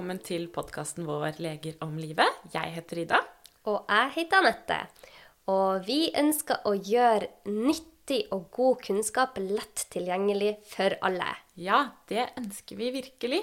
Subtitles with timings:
[0.00, 2.36] velkommen til podkasten vår 'Leger om livet'.
[2.54, 3.18] Jeg heter Ida.
[3.68, 4.78] Og jeg heter Anette.
[5.46, 11.28] Og vi ønsker å gjøre nyttig og god kunnskap lett tilgjengelig for alle.
[11.54, 13.42] Ja, det ønsker vi virkelig.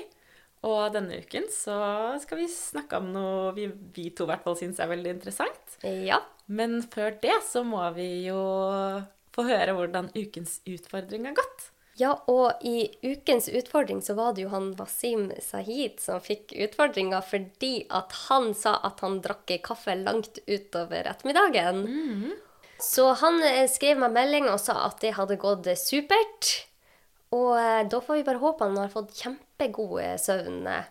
[0.66, 4.58] Og denne uken så skal vi snakke om noe vi, vi to i hvert fall
[4.58, 5.78] syns er veldig interessant.
[5.86, 6.24] Ja.
[6.48, 8.42] Men før det så må vi jo
[9.30, 11.70] få høre hvordan ukens utfordring har gått.
[11.98, 17.24] Ja, og i ukens utfordring så var det jo han Wasim Sahid som fikk utfordringa
[17.26, 21.82] fordi at han sa at han drakk kaffe langt utover ettermiddagen.
[22.78, 26.52] Så han eh, skrev meg melding og sa at det hadde gått supert.
[27.34, 30.86] Og eh, da får vi bare håpe han har fått kjempegod eh, søvn eh,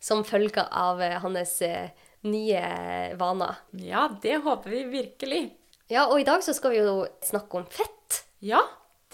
[0.00, 1.92] som følge av eh, hans eh,
[2.24, 2.64] nye
[3.20, 3.60] vaner.
[3.76, 5.44] Ja, det håper vi virkelig.
[5.92, 8.24] Ja, og i dag så skal vi jo snakke om fett.
[8.40, 8.64] Ja,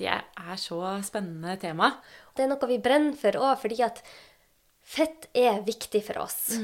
[0.01, 1.91] det er så spennende tema.
[2.33, 4.01] Det er noe vi brenner for òg, fordi at
[4.81, 6.55] fett er viktig for oss.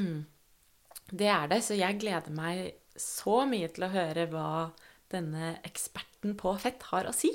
[1.09, 4.51] Det er det, så jeg gleder meg så mye til å høre hva
[5.13, 7.31] denne eksperten på fett har å si.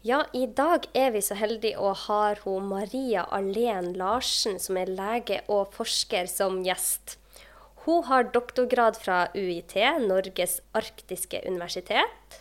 [0.00, 4.88] Ja, i dag er vi så heldige å ha hun Maria Alén Larsen, som er
[4.88, 7.19] lege og forsker, som gjest.
[7.86, 9.72] Hun har doktorgrad fra UiT,
[10.04, 12.40] Norges arktiske universitet,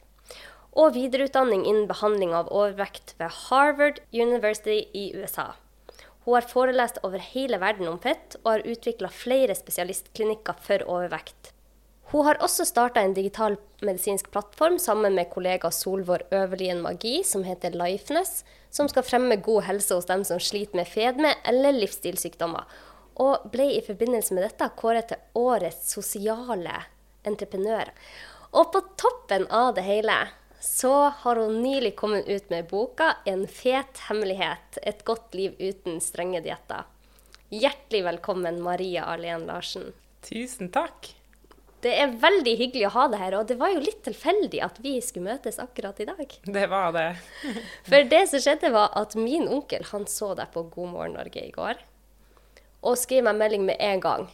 [0.75, 5.53] og videreutdanning innen behandling av overvekt ved Harvard University i USA.
[6.25, 11.53] Hun har forelest over hele verden om fett, og har utvikla flere spesialistklinikker for overvekt.
[12.11, 17.45] Hun har også starta en digital medisinsk plattform sammen med kollega Solvår Øverlien Magi, som
[17.45, 22.65] heter Lifeness, som skal fremme god helse hos dem som sliter med fedme eller livsstilssykdommer,
[23.20, 26.75] og ble i forbindelse med dette kåret til årets sosiale
[27.28, 27.92] entreprenør.
[28.56, 30.16] Og på toppen av det hele
[30.59, 36.00] så har hun nylig kommet ut med boka 'En fet hemmelighet et godt liv uten
[36.00, 36.84] strenge dietter'.
[37.50, 39.94] Hjertelig velkommen, Maria Arlen Larsen.
[40.22, 41.16] Tusen takk.
[41.81, 44.79] Det er veldig hyggelig å ha deg her, og det var jo litt tilfeldig at
[44.84, 46.35] vi skulle møtes akkurat i dag.
[46.44, 47.16] Det var det.
[47.88, 51.46] For det som skjedde, var at min onkel han så deg på God morgen Norge
[51.46, 51.79] i går,
[52.81, 54.28] og skrev meg melding med en gang.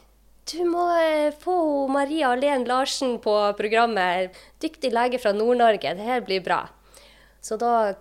[0.46, 4.36] Du må eh, få Maria Alen Larsen på programmet.
[4.62, 5.96] Dyktig lege fra Nord-Norge.
[5.98, 6.60] Det her blir bra.
[7.42, 7.96] Så da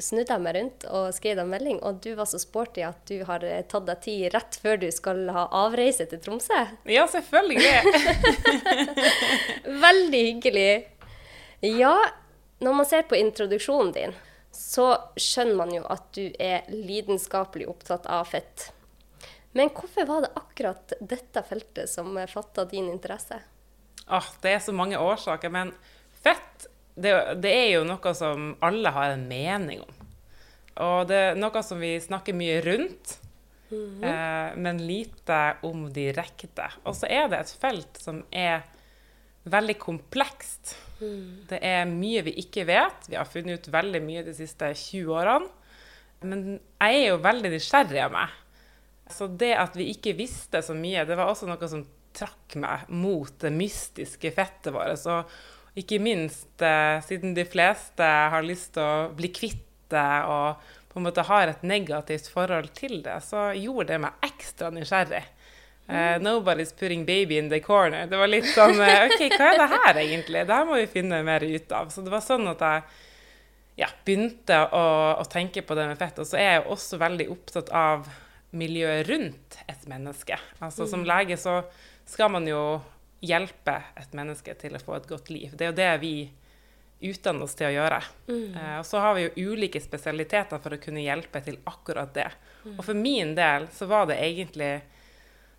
[0.00, 3.02] snudde jeg meg rundt og skrev deg en melding, og du var så sporty at
[3.10, 6.62] du har eh, tatt deg tid rett før du skal ha avreise til Tromsø.
[6.88, 7.74] Ja, selvfølgelig.
[9.86, 10.72] Veldig hyggelig.
[11.66, 11.96] Ja,
[12.62, 14.18] når man ser på introduksjonen din,
[14.54, 18.70] så skjønner man jo at du er lidenskapelig opptatt av fett.
[19.52, 23.40] Men hvorfor var det akkurat dette feltet som fatta din interesse?
[24.06, 25.72] Ah, det er så mange årsaker, men
[26.22, 27.12] fett det,
[27.42, 29.96] det er jo noe som alle har en mening om.
[30.80, 33.16] Og det er noe som vi snakker mye rundt,
[33.72, 36.70] eh, men lite om direkte.
[36.84, 38.64] Og så er det et felt som er
[39.50, 40.76] veldig komplekst.
[41.00, 43.08] Det er mye vi ikke vet.
[43.08, 45.48] Vi har funnet ut veldig mye de siste 20 årene.
[46.20, 48.39] Men jeg er jo veldig nysgjerrig av meg.
[49.14, 52.90] Så det at vi ikke visste så mye, det var også noe som trakk meg
[52.90, 55.06] mot det mystiske fettet vårt.
[55.10, 60.70] Og ikke minst eh, siden de fleste har lyst til å bli kvitt det og
[60.90, 65.22] på en måte har et negativt forhold til det, så gjorde det meg ekstra nysgjerrig.
[65.90, 68.06] Uh, 'Nobody's putting baby in the corner'.
[68.06, 70.42] Det var litt sånn eh, OK, hva er det her egentlig?
[70.46, 71.90] Det her må vi finne mer ut av.
[71.90, 72.82] Så det var sånn at jeg
[73.82, 74.84] ja, begynte å,
[75.18, 76.18] å tenke på det med fett.
[76.22, 78.06] Og så er jeg også veldig opptatt av
[78.50, 80.38] miljøet rundt et menneske.
[80.58, 81.60] Altså Som lege så
[82.08, 82.80] skal man jo
[83.20, 85.52] hjelpe et menneske til å få et godt liv.
[85.54, 86.14] Det er jo det vi
[87.10, 88.00] utdanner oss til å gjøre.
[88.28, 92.28] Eh, og så har vi jo ulike spesialiteter for å kunne hjelpe til akkurat det.
[92.76, 94.80] Og for min del så var det egentlig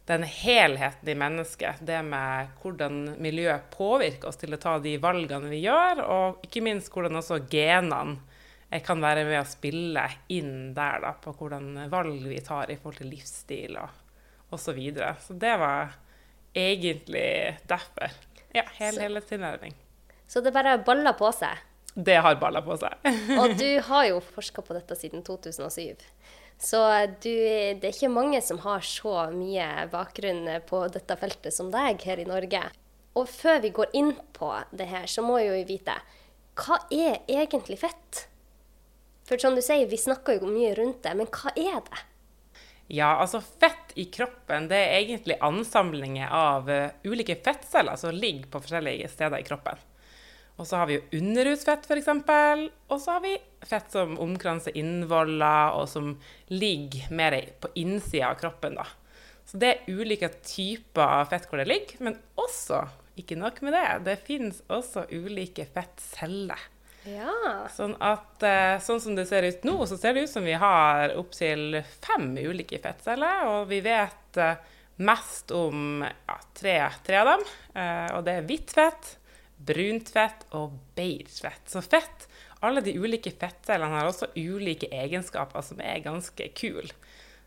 [0.10, 5.50] den helheten i mennesket, det med hvordan miljøet påvirker oss til å ta de valgene
[5.52, 8.18] vi gjør, og ikke minst hvordan også genene
[8.80, 13.02] kan være med å spille inn der da, på hvordan valg vi tar i forhold
[13.02, 13.90] til livsstil og
[14.52, 14.64] osv.
[14.64, 15.16] Så, videre.
[15.20, 15.92] så det var
[16.56, 18.12] egentlig derfor.
[18.54, 19.74] Ja, hel, Så- hele tilnærming.
[20.28, 21.58] Så det bare baller på seg.
[21.96, 22.94] Det har balla på seg.
[23.42, 25.98] Og du har jo forska på dette siden 2007.
[26.62, 26.80] Så
[27.24, 27.32] du,
[27.80, 32.20] det er ikke mange som har så mye bakgrunn på dette feltet som deg her
[32.22, 32.62] i Norge.
[33.18, 35.96] Og før vi går inn på det her, så må jo vi vite
[36.62, 38.28] hva er egentlig fett?
[39.28, 42.02] For som du sier, vi snakker jo mye rundt det, men hva er det?
[42.92, 48.50] Ja, altså fett i kroppen det er egentlig ansamlinger av eh, ulike fettceller som ligger
[48.52, 49.80] på forskjellige steder i kroppen.
[50.60, 52.10] Og så har vi jo underhudsfett, f.eks.
[52.92, 56.12] Og så har vi fett som omkranser innvoller, og som
[56.52, 58.76] ligger mer på innsida av kroppen.
[58.78, 58.86] da.
[59.48, 62.84] Så det er ulike typer fett hvor det ligger, men også,
[63.20, 66.70] ikke nok med det, det finnes også ulike fettceller.
[67.10, 67.68] Ja.
[67.74, 70.54] Sånn at eh, sånn som det ser ut nå, så ser det ut som vi
[70.60, 74.60] har opptil fem ulike fettceller, og vi vet eh,
[75.02, 77.48] mest om ja, tre, tre av dem.
[77.74, 79.16] Eh, og det er hvitt fett,
[79.62, 81.64] brunt fett og beige fett.
[81.70, 82.28] Så fett,
[82.62, 86.92] alle de ulike fettcellene har også ulike egenskaper som er ganske kule.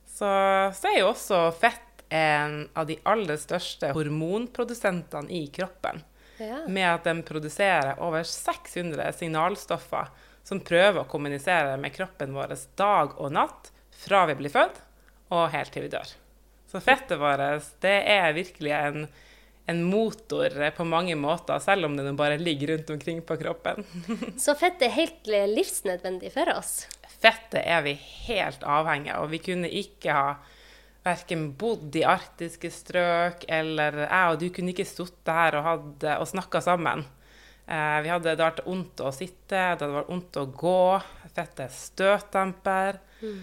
[0.05, 0.27] Så,
[0.75, 6.03] så er jo også fett en av de aller største hormonprodusentene i kroppen.
[6.39, 6.63] Ja.
[6.69, 10.11] Med at den produserer over 600 signalstoffer
[10.45, 13.71] som prøver å kommunisere med kroppen vår dag og natt
[14.05, 14.81] fra vi blir født
[15.35, 16.11] og helt til vi dør.
[16.69, 19.07] Så fettet vårt det er virkelig en,
[19.71, 23.85] en motor på mange måter, selv om det bare ligger rundt omkring på kroppen.
[24.45, 26.85] Så fett er helt livsnødvendig for oss.
[27.23, 27.95] Fettet er vi
[28.27, 30.35] helt avhengig av, og vi kunne ikke ha
[31.05, 36.17] verken bodd i arktiske strøk, eller jeg og du kunne ikke sittet her og, hadde-
[36.21, 37.05] og snakka sammen.
[37.67, 40.81] Eh, vi hadde, det hadde vært vondt å sitte, det hadde vært vondt å gå.
[41.35, 43.01] Fettet støtdemper.
[43.21, 43.43] Mm.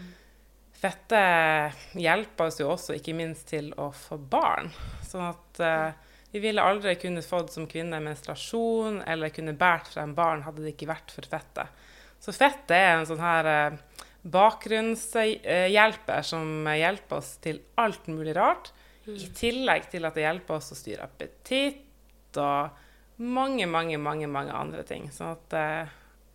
[0.82, 4.72] Fettet hjelper oss jo også ikke minst til å få barn.
[5.06, 10.16] Sånn at eh, vi ville aldri kunne fått som kvinne menstruasjon eller kunne båret frem
[10.18, 11.82] barn hadde det ikke vært for fettet.
[12.22, 13.80] Så fettet er en sånn her eh,
[14.22, 18.70] bakgrunnshjelper som hjelper oss til alt mulig rart.
[19.10, 22.78] I tillegg til at det hjelper oss å styre appetitt og
[23.22, 25.10] mange, mange, mange, mange andre ting.
[25.14, 25.92] Sånn at eh,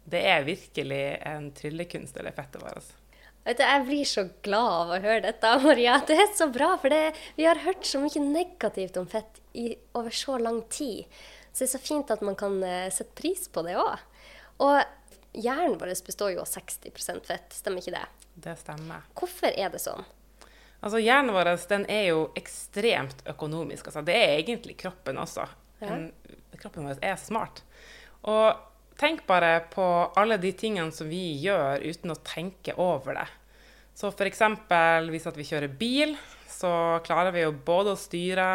[0.06, 2.92] det er virkelig en tryllekunst, eller fettet vårt.
[3.46, 5.96] Vet du, Jeg blir så glad av å høre dette, Maria.
[6.06, 9.72] Det er så bra, for det, vi har hørt så mye negativt om fett i,
[9.98, 11.06] over så lang tid.
[11.52, 14.02] Så det er så fint at man kan eh, sette pris på det òg.
[14.66, 14.78] Og
[15.36, 18.04] hjernen vår består jo av 60% fett, stemmer ikke det?
[18.46, 19.04] Det stemmer.
[19.16, 20.04] Hvorfor er det sånn?
[20.84, 23.88] Altså Hjernen vår den er jo ekstremt økonomisk.
[23.88, 25.46] Altså, det er egentlig kroppen også.
[25.80, 25.94] Ja.
[25.94, 26.10] En,
[26.60, 27.62] kroppen vår er smart.
[28.28, 28.60] Og
[29.00, 29.86] tenk bare på
[30.16, 33.26] alle de tingene som vi gjør uten å tenke over det.
[33.96, 34.42] Så f.eks.
[35.08, 36.16] hvis vi kjører bil,
[36.52, 36.70] så
[37.06, 38.48] klarer vi jo både å styre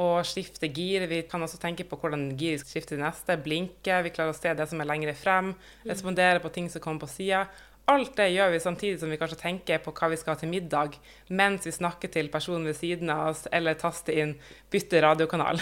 [0.00, 1.06] og skifte gir.
[1.10, 3.36] Vi kan også tenke på hvordan gir vi skal skifte til neste.
[3.44, 4.02] Blinke.
[4.06, 5.52] Vi klarer å se det som er lengre frem.
[5.88, 7.44] Respondere på ting som kommer på sida.
[7.90, 10.50] Alt det gjør vi samtidig som vi kanskje tenker på hva vi skal ha til
[10.52, 10.94] middag,
[11.34, 14.36] mens vi snakker til personen ved siden av oss, eller taster inn
[14.70, 15.58] 'bytte radiokanal'.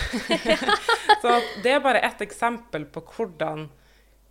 [1.22, 3.68] så det er bare ett eksempel på hvordan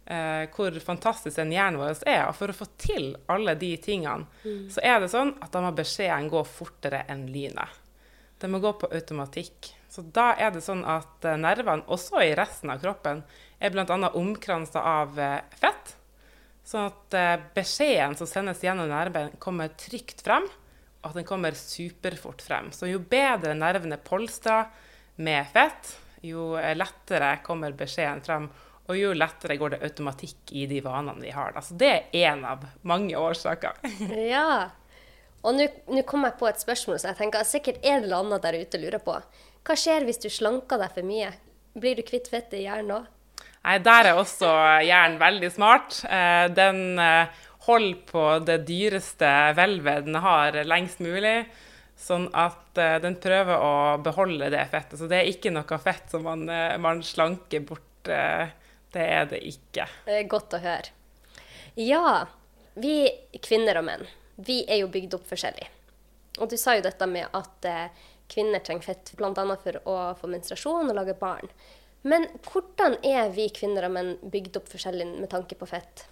[0.06, 2.28] eh, hvor fantastisk den hjernen vår er.
[2.28, 4.30] Og for å få til alle de tingene,
[4.70, 7.82] så er det sånn at da må beskjeden gå fortere enn lynet.
[8.38, 9.74] Det må gå på automatikk.
[9.98, 13.24] Så da er det sånn at eh, nervene, også i resten av kroppen,
[13.58, 14.12] er bl.a.
[14.14, 15.96] omkransa av eh, fett.
[16.62, 20.46] Sånn at eh, beskjeden som sendes gjennom nerven, kommer trygt frem,
[21.02, 22.70] og at den kommer superfort frem.
[22.78, 24.70] Så jo bedre nervene polstrer
[25.18, 28.46] med fett, jo lettere kommer beskjeden frem,
[28.86, 31.58] og jo lettere går det automatikk i de vanene vi har.
[31.58, 31.66] Da.
[31.66, 33.82] Så det er én av mange årsaker.
[34.30, 34.76] Ja.
[35.46, 38.58] Og nå kom jeg på et spørsmål som jeg tenker sikkert en eller annen der
[38.58, 39.14] ute lurer på.
[39.68, 41.34] Hva skjer hvis du slanker deg for mye?
[41.76, 43.10] Blir du kvitt fettet i hjernen òg?
[43.68, 44.48] Nei, der er også
[44.88, 45.98] hjernen veldig smart.
[46.08, 51.42] Eh, Den eh, holder på det dyreste hvelvet den har, lengst mulig.
[52.00, 54.96] Sånn at eh, den prøver å beholde det fettet.
[55.02, 56.48] Så det er ikke noe fett som man,
[56.80, 57.84] man slanker bort.
[58.08, 59.84] Det er det ikke.
[60.08, 60.96] Det er godt å høre.
[61.76, 62.22] Ja,
[62.80, 63.02] vi
[63.44, 64.06] kvinner og menn,
[64.40, 65.68] vi er jo bygd opp forskjellig.
[66.40, 67.68] Og du sa jo dette med at
[68.32, 69.32] kvinner trenger fett bl.a.
[69.64, 71.50] for å få menstruasjon og lage barn.
[72.08, 76.06] Men hvordan er vi kvinner og menn bygd opp forskjellig med tanke på fett?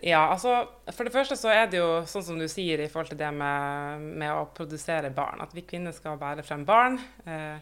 [0.00, 0.54] Ja, altså
[0.96, 3.28] For det første så er det jo sånn som du sier i forhold til det
[3.36, 5.42] med, med å produsere barn.
[5.44, 6.96] At vi kvinner skal bære frem barn.
[7.28, 7.60] Eh,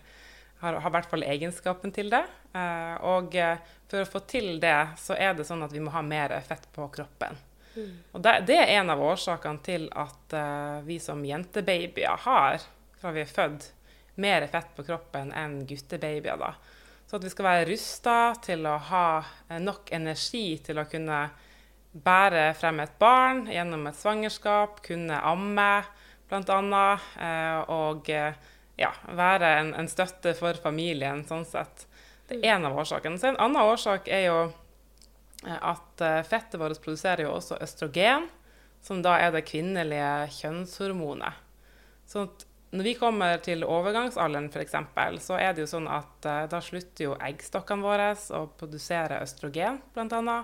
[0.60, 2.22] har, har i hvert fall egenskapen til det.
[2.54, 3.58] Eh, og eh,
[3.90, 6.68] for å få til det, så er det sånn at vi må ha mer fett
[6.74, 7.38] på kroppen.
[8.12, 12.66] Og det, det er en av årsakene til at eh, vi som jentebabyer har,
[13.00, 13.70] fra vi er født,
[14.20, 16.36] mer fett på kroppen enn guttebabyer.
[16.40, 16.54] da.
[17.10, 19.06] Så at vi skal være rusta til å ha
[19.48, 21.24] eh, nok energi til å kunne
[21.90, 25.70] bære frem et barn gjennom et svangerskap, kunne amme
[26.30, 26.84] bl.a.
[27.26, 28.38] Eh, og eh,
[28.78, 31.88] ja, være en, en støtte for familien sånn sett.
[32.28, 33.18] Det er en av årsakene.
[33.18, 34.38] Så en annen årsak er jo
[35.50, 38.28] at fettet vårt produserer jo også østrogen,
[38.84, 41.42] som da er det kvinnelige kjønnshormonet.
[42.06, 44.76] Sånn at når vi kommer til overgangsalderen f.eks.,
[45.24, 49.80] så er det jo sånn at uh, da slutter jo eggstokkene våre å produsere østrogen,
[49.94, 50.36] bl.a.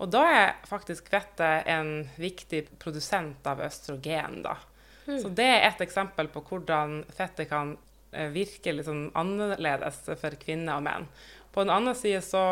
[0.00, 4.56] Og da er faktisk fettet en viktig produsent av østrogen, da.
[5.04, 5.18] Mm.
[5.20, 10.40] Så det er et eksempel på hvordan fettet kan uh, virke litt sånn annerledes for
[10.40, 11.08] kvinner og menn.
[11.52, 12.44] På den andre side så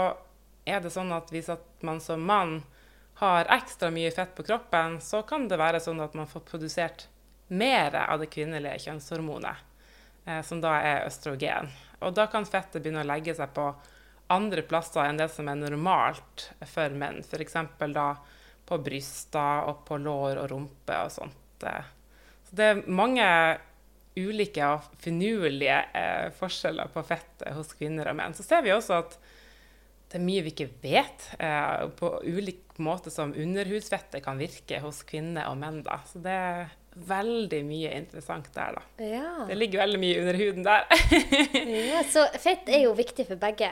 [0.68, 2.58] er det sånn at hvis at man som mann
[3.22, 7.08] har ekstra mye fett på kroppen, så kan det være sånn at man får produsert
[7.48, 9.62] mer av det kvinnelige kjønnshormonet,
[10.26, 11.70] eh, som da er østrogen.
[12.04, 13.70] Og da kan fettet begynne å legge seg på
[14.32, 17.22] andre plasser enn det som er normalt for menn.
[17.24, 17.56] F.eks.
[17.94, 18.10] da
[18.68, 21.64] på bryster og på lår og rumpe og sånt.
[21.64, 21.88] Eh.
[22.48, 23.24] Så det er mange
[24.18, 28.36] ulike og finurlige eh, forskjeller på fettet hos kvinner og menn.
[28.36, 29.18] Så ser vi også at
[30.08, 31.24] det er mye vi ikke vet
[31.98, 35.82] på ulik måte som underhudsfettet kan virke hos kvinner og menn.
[35.84, 35.98] Da.
[36.08, 36.70] Så det er
[37.08, 39.04] veldig mye interessant der, da.
[39.04, 39.30] Ja.
[39.48, 40.86] Det ligger veldig mye under huden der.
[41.92, 43.70] ja, så fett er jo viktig for begge,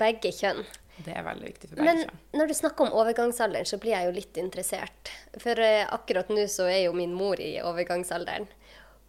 [0.00, 0.64] begge kjønn.
[0.94, 2.22] Det er veldig viktig for begge Men kjønn.
[2.38, 5.12] når du snakker om overgangsalderen, så blir jeg jo litt interessert.
[5.42, 8.46] For uh, akkurat nå så er jo min mor i overgangsalderen.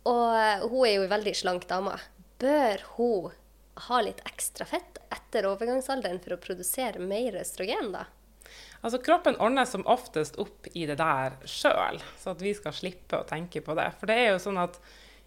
[0.10, 1.98] Og uh, hun er jo en veldig slank dame.
[2.42, 3.34] Bør hun
[3.86, 8.06] ha litt ekstra fett etter overgangsalderen for å produsere mer østrogen, da?
[8.86, 13.18] Altså Kroppen ordner som oftest opp i det der sjøl, så at vi skal slippe
[13.18, 13.88] å tenke på det.
[13.98, 14.78] For det er jo sånn at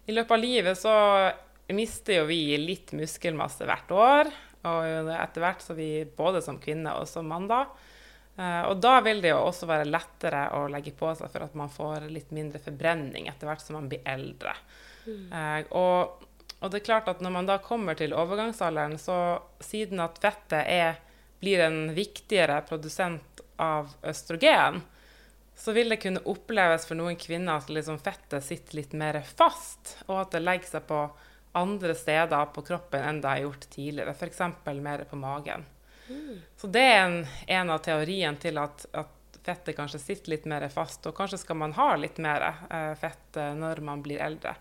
[0.07, 0.93] i løpet av livet så
[1.75, 4.31] mister jo vi litt muskelmasse hvert år.
[4.69, 7.65] Og etter hvert så vi både som kvinne og som mann da.
[8.39, 11.55] Eh, og da vil det jo også være lettere å legge på seg for at
[11.59, 14.55] man får litt mindre forbrenning etter hvert som man blir eldre.
[15.05, 15.25] Mm.
[15.35, 16.25] Eh, og,
[16.59, 20.63] og, det er klart at når man da kommer til overgangsalderen, så siden at fettet
[20.63, 20.99] er,
[21.39, 23.28] blir en viktigere produsent
[23.59, 24.81] av østrogen,
[25.59, 29.97] så vil det kunne oppleves for noen kvinner at liksom fettet sitter litt mer fast,
[30.07, 31.01] og at det legger seg på
[31.59, 34.39] andre steder på kroppen enn det har gjort tidligere, f.eks.
[34.79, 35.65] mer på magen.
[36.57, 40.65] Så det er en, en, av teoriene til at, at, fettet kanskje sitter litt mer
[40.69, 44.51] fast, og kanskje skal man ha litt mer eh, fett eh, når man blir eldre.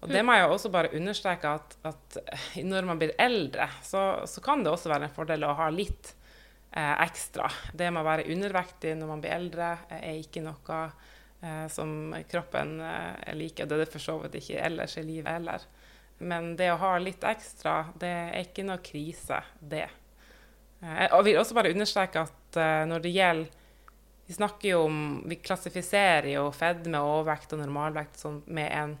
[0.00, 2.16] Og det må jeg også bare understreke at, at
[2.64, 6.14] når man blir eldre, så, så, kan det også være en fordel å ha litt
[6.78, 7.50] ekstra.
[7.74, 10.80] Det med å være undervektig når man blir eldre, eh, er ikke noe
[11.42, 13.66] eh, som kroppen eh, liker.
[13.66, 15.66] Det er det for så vidt ikke ellers i livet heller.
[16.20, 19.88] Men det å ha litt ekstra, det er ikke noe krise, det.
[20.82, 23.58] Eh, jeg vil også bare understreke at eh, når det gjelder
[24.30, 28.98] Vi snakker jo om Vi klassifiserer jo fedme, overvekt og normalvekt som med en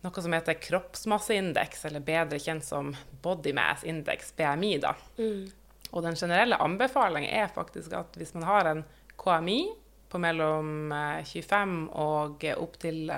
[0.00, 4.78] noe som heter kroppsmasseindeks, eller bedre kjent som body mass index, BMI.
[4.80, 4.94] da.
[5.18, 5.50] Mm.
[5.90, 8.82] Og den generelle anbefalingen er faktisk at hvis man har en
[9.20, 9.60] KMI
[10.10, 10.92] på mellom
[11.26, 13.10] 25 eh, og opptil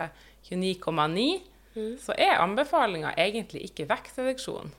[0.49, 1.27] 29,9,
[1.75, 1.95] mm.
[2.01, 4.73] så er anbefalinga egentlig ikke vektreduksjon.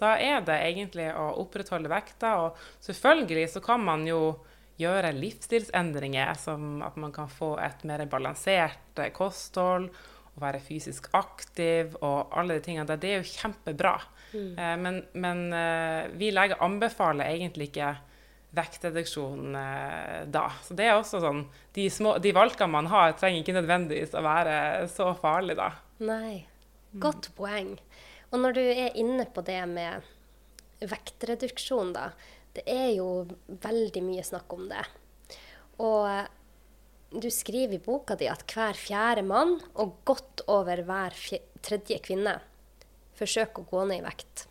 [0.00, 4.34] Da er det egentlig å opprettholde vekta, og selvfølgelig så kan man jo
[4.80, 9.90] gjøre livsstilsendringer, som at man kan få et mer balansert eh, kosthold,
[10.34, 12.98] og være fysisk aktiv og alle de tingene der.
[12.98, 13.94] Det er jo kjempebra.
[14.34, 14.58] Mm.
[14.58, 17.94] Eh, men, men eh, vi leger anbefaler egentlig ikke
[18.54, 20.48] vektreduksjon eh, da.
[20.66, 24.24] Så det er også sånn De, små, de valgene man har, trenger ikke nødvendigvis å
[24.24, 24.56] være
[24.92, 25.70] så farlige da.
[26.04, 26.44] Nei.
[26.94, 27.36] Godt mm.
[27.38, 27.72] poeng.
[28.30, 30.06] Og når du er inne på det med
[30.84, 32.10] vektreduksjon, da.
[32.54, 34.82] Det er jo veldig mye snakk om det.
[35.82, 41.14] Og du skriver i boka di at hver fjerde mann og godt over hver
[41.66, 42.36] tredje kvinne
[43.18, 44.46] forsøke å gå ned i vekt.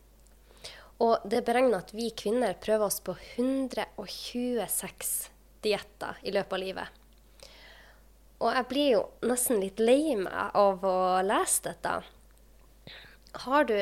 [1.04, 5.14] Og det er beregna at vi kvinner prøver oss på 126
[5.64, 6.88] dietter i løpet av livet.
[8.44, 11.94] Og jeg blir jo nesten litt lei meg av å lese dette.
[13.46, 13.78] Har du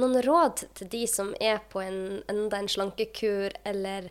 [0.00, 4.10] noen råd til de som er på en, enda en slankekur, eller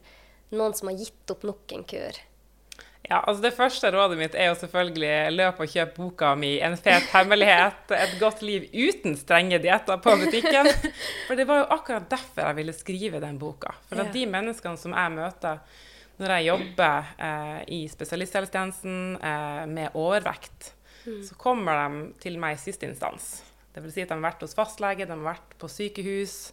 [0.55, 2.19] noen som har gitt opp nok en kur?
[3.07, 6.77] Ja, altså Det første rådet mitt er jo selvfølgelig løp og kjøp boka mi 'En
[6.77, 10.67] fet hemmelighet et godt liv uten strenge dietter' på butikken.
[11.27, 13.73] For det var jo akkurat derfor jeg ville skrive den boka.
[13.89, 15.59] For at de menneskene som jeg møter
[16.19, 20.73] når jeg jobber eh, i spesialisthelsetjenesten eh, med overvekt,
[21.05, 21.21] mm.
[21.23, 23.37] så kommer de til meg i siste instans.
[23.71, 26.51] Det vil si at de har vært hos fastlege, de har vært på sykehus,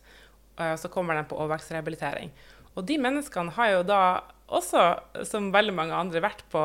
[0.61, 2.31] eh, så kommer de på overvektsrehabilitering.
[2.77, 4.01] Og de menneskene har jo da
[4.47, 4.85] også,
[5.27, 6.63] som veldig mange andre, vært på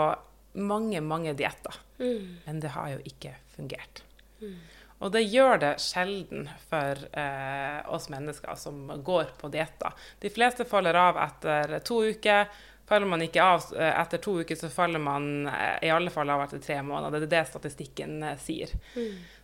[0.54, 1.78] mange, mange dietter.
[2.02, 2.38] Mm.
[2.46, 4.04] Men det har jo ikke fungert.
[4.42, 4.58] Mm.
[5.02, 9.96] Og det gjør det sjelden for eh, oss mennesker som går på dietter.
[10.22, 12.52] De fleste faller av etter to uker,
[12.90, 16.30] faller man ikke av eh, etter to uker, så faller man eh, i alle fall
[16.30, 17.24] av etter tre måneder.
[17.24, 18.74] Det er det statistikken eh, sier.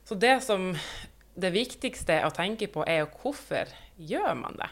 [0.06, 0.70] Så det som
[1.38, 4.70] det viktigste å tenke på, er jo hvorfor gjør man det?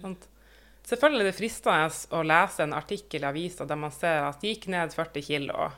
[0.00, 0.28] Sant?
[0.84, 4.66] Selvfølgelig er det fristende å lese en artikkel i avisa der man ser at gikk
[4.68, 5.70] ned 40 kilo.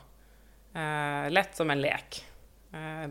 [0.75, 2.17] Eh, lett som en lek.
[2.75, 3.05] Eh,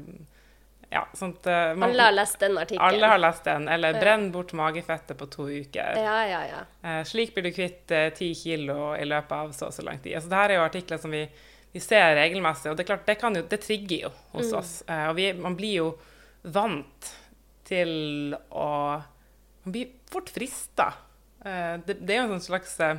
[0.92, 2.80] ja, sånt, eh, man- Alle har lest den artikkelen.
[2.94, 3.68] alle har lest den.
[3.68, 5.96] Eller 'brenn bort magefettet på to uker'.
[5.96, 6.60] Ja, ja, ja.
[6.88, 9.98] Eh, slik blir du kvitt eh, 10 kilo i løpet av så og så lang
[9.98, 10.14] tid.
[10.16, 11.26] Altså, det her er jo artikler som vi,
[11.72, 14.82] vi ser regelmessig, og det er klart, det, kan jo, det trigger jo hos oss.
[14.86, 15.98] Eh, og vi, man blir jo
[16.44, 17.14] vant
[17.64, 19.02] til å
[19.64, 20.92] Man blir fort frista.
[21.46, 22.98] Eh, det, det er jo en sånn slags eh,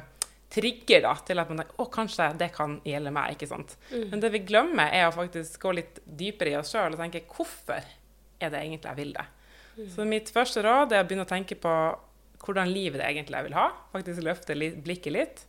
[0.54, 3.36] trigger da, til at man tenker, å, kanskje det kan gjelde meg.
[3.36, 3.76] ikke sant?
[3.92, 7.26] Men det vi glemmer, er å faktisk gå litt dypere i oss sjøl og tenke
[7.34, 7.84] hvorfor
[8.38, 9.28] er det egentlig jeg vil det?
[9.94, 11.74] Så mitt første råd er å begynne å tenke på
[12.42, 13.68] hvordan livet det egentlig jeg vil ha.
[13.94, 15.44] Faktisk løfte blikket litt.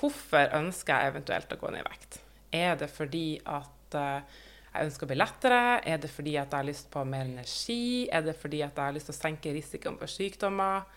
[0.00, 2.20] Hvorfor ønsker jeg eventuelt å gå ned i vekt?
[2.56, 4.38] Er det fordi at eh,
[4.70, 5.60] jeg ønsker å bli lettere?
[5.86, 8.08] Er det fordi at jeg har lyst på mer energi?
[8.10, 10.88] Er det fordi at jeg har lyst til å senke risikoen for sykdommer?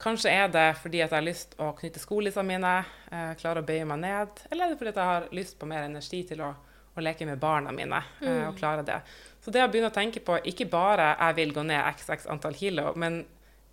[0.00, 2.72] Kanskje er det fordi jeg har lyst å knytte skolissene mine,
[3.12, 4.44] eh, klare å bøye meg ned.
[4.50, 6.54] Eller er det fordi jeg har lyst på mer energi til å,
[6.96, 8.96] å leke med barna mine eh, og klare det.
[9.44, 12.56] Så det å begynne å tenke på ikke bare jeg vil gå ned xx antall
[12.56, 13.22] kilo, men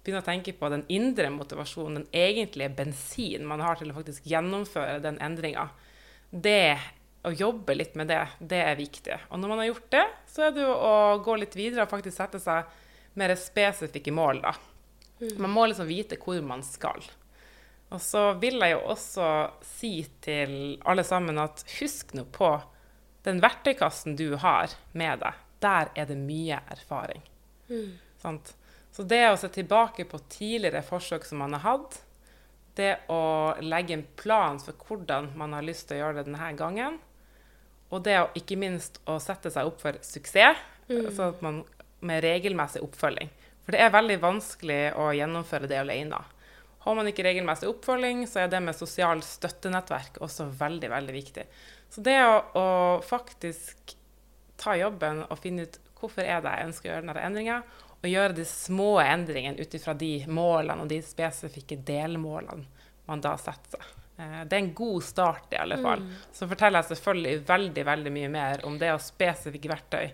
[0.04, 4.28] begynne å tenke på den indre motivasjonen, den egentlige bensin man har til å faktisk
[4.28, 5.70] gjennomføre den endringa,
[6.32, 6.78] det
[7.28, 9.16] å jobbe litt med det, det er viktig.
[9.32, 11.92] Og når man har gjort det, så er det jo å gå litt videre og
[11.92, 12.68] faktisk sette seg
[13.20, 14.54] mer spesifikke mål, da.
[15.42, 17.04] Man må liksom vite hvor man skal.
[17.90, 19.28] Og så vil jeg jo også
[19.64, 22.52] si til alle sammen at husk nå på
[23.28, 25.40] den verktøykassen du har med deg.
[25.64, 27.24] Der er det mye erfaring.
[28.22, 28.54] Sant?
[28.92, 32.00] Så det å se tilbake på tidligere forsøk som man har hatt,
[32.78, 36.52] det å legge en plan for hvordan man har lyst til å gjøre det denne
[36.60, 37.00] gangen,
[37.90, 41.62] og det å ikke minst å sette seg opp for suksess, sånn at man
[42.06, 43.32] med regelmessig oppfølging.
[43.67, 46.21] For det er veldig vanskelig å gjennomføre det alene.
[46.86, 51.43] Har man ikke regelmessig oppfølging, så er det med sosialt støttenettverk også veldig, veldig viktig.
[51.91, 52.67] Så det å, å
[53.03, 53.91] faktisk
[54.56, 57.58] ta jobben og finne ut hvorfor er det jeg ønsker å gjøre denne endringa,
[57.97, 62.63] og gjøre de små endringene ut ifra de målene og de spesifikke delmålene
[63.10, 63.89] man da setter seg.
[64.21, 66.06] Eh, Det er en god start, i alle fall.
[66.32, 70.06] Så forteller jeg selvfølgelig veldig veldig mye mer om det og spesifikke verktøy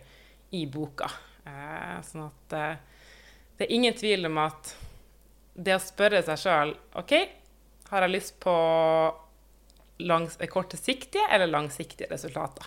[0.57, 1.11] i boka.
[1.45, 2.75] Eh, Sånn at eh,
[3.57, 4.73] det er ingen tvil om at
[5.53, 7.13] det å spørre seg sjøl OK,
[7.91, 8.53] har jeg lyst på
[10.03, 12.65] langs, kortsiktige eller langsiktige resultater?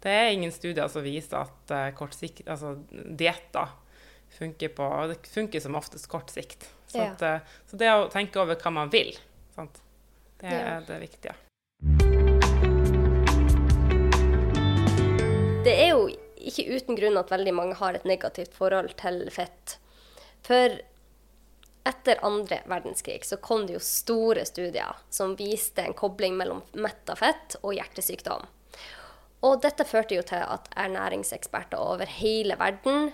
[0.00, 3.74] Det er ingen studier som viser at uh, kortsikt, altså dietter
[4.30, 6.68] funker på Det funker som oftest kort sikt.
[6.86, 7.10] Så, Ja.
[7.10, 9.12] at, uh, så det å tenke over hva man vil,
[9.54, 9.82] sant?
[10.40, 10.78] det Ja.
[10.78, 11.34] er det viktige.
[16.50, 19.78] Ikke uten grunn at veldig mange har et negativt forhold til fett.
[20.46, 20.78] For
[21.88, 27.16] etter andre verdenskrig så kom det jo store studier som viste en kobling mellom metta
[27.16, 28.44] fett og hjertesykdom.
[29.48, 33.08] Og dette førte jo til at ernæringseksperter over hele verden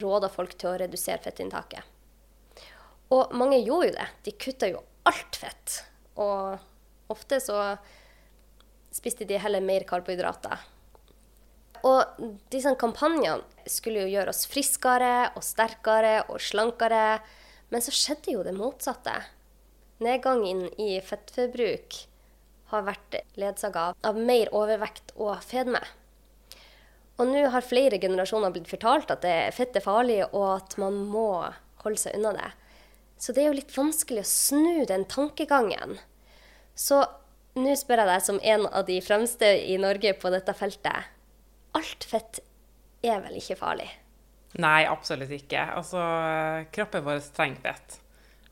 [0.00, 1.84] råda folk til å redusere fettinntaket.
[3.10, 4.08] Og mange gjorde jo det.
[4.26, 5.80] De kutta jo alt fett.
[6.20, 6.60] Og
[7.10, 7.56] ofte så
[8.94, 10.60] spiste de heller mer karbohydrater.
[11.86, 17.20] Og disse kampanjene skulle jo gjøre oss friskere og sterkere og slankere.
[17.70, 19.14] Men så skjedde jo det motsatte.
[20.00, 22.02] Nedgangen i fettforbruk
[22.70, 25.82] har vært ledsaga av mer overvekt og fedme.
[27.20, 31.28] Og nå har flere generasjoner blitt fortalt at fett er farlig, og at man må
[31.82, 32.50] holde seg unna det.
[33.20, 35.98] Så det er jo litt vanskelig å snu den tankegangen.
[36.72, 37.02] Så
[37.60, 41.10] nå spør jeg deg som en av de fremste i Norge på dette feltet.
[42.10, 42.40] Fett
[43.06, 43.88] er vel ikke farlig?
[44.60, 45.62] Nei, absolutt ikke.
[45.78, 46.00] Altså,
[46.74, 48.00] kroppen vår trenger fett.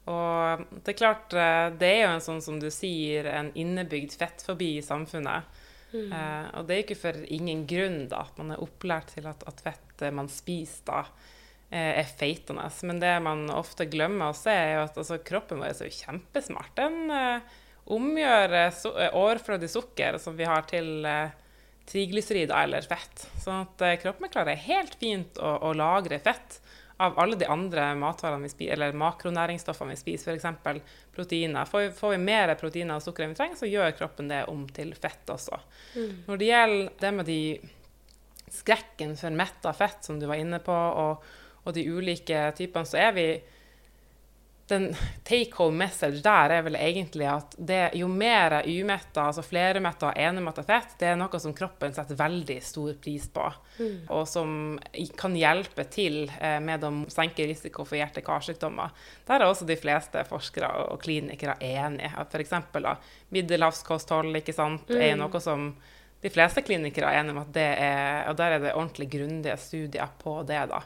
[0.09, 4.14] Og det er klart, eh, det er jo en sånn som du sier, en innebygd
[4.16, 5.59] fettfobi i samfunnet.
[5.92, 9.44] Eh, og det er ikke for ingen grunn da, at man er opplært til at,
[9.49, 11.01] at fett eh, man spiser da,
[11.71, 12.68] eh, er feitende.
[12.88, 16.75] Men det man ofte glemmer å se, er jo at altså, kroppen vår er kjempesmart.
[16.77, 17.59] Den eh,
[17.97, 18.83] omgjør eh,
[19.16, 21.37] overflødig sukker som vi har til eh,
[21.88, 23.27] triglycerid eller fett.
[23.42, 26.61] Sånn at eh, kroppen klarer helt fint å, å lagre fett
[26.98, 30.81] av alle de andre matvarene vi spiser, eller makronæringsstoffene vi spiser, f.eks.
[31.14, 31.68] proteiner.
[31.70, 34.40] Får vi, får vi mer proteiner og sukker enn vi trenger, så gjør kroppen det
[34.51, 35.61] om til fett også.
[36.27, 37.42] Når det gjelder det med de
[38.51, 41.31] skrekken for metta fett, som du var inne på, og,
[41.62, 43.29] og de ulike typene, så er vi
[44.69, 50.11] den take home message der er vel egentlig at det, jo mer umetta, altså flermetta
[50.11, 53.47] og enemetta fett, det er noe som kroppen setter veldig stor pris på.
[53.79, 53.95] Mm.
[54.15, 54.51] Og som
[55.17, 58.93] kan hjelpe til eh, med å senke risiko for hjerte-karsykdommer.
[59.29, 62.13] Der er også de fleste forskere og klinikere enige.
[62.29, 62.55] F.eks.
[63.35, 65.01] middelhavskosthold ikke sant, mm.
[65.01, 65.71] er noe som
[66.21, 69.57] de fleste klinikere er enige om at det er Og der er det ordentlig grundige
[69.57, 70.83] studier på det, da.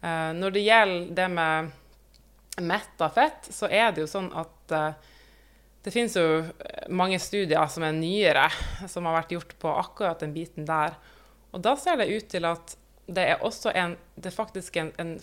[0.00, 1.72] Eh, når det gjelder det med
[2.62, 5.12] metta fett, så er det jo sånn at uh,
[5.84, 6.44] det finnes jo
[6.88, 8.46] mange studier som er nyere,
[8.88, 10.96] som har vært gjort på akkurat den biten der.
[11.52, 15.18] Og da ser det ut til at det er også en Det faktisk en, en